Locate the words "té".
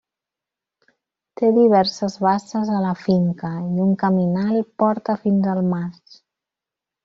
1.41-1.49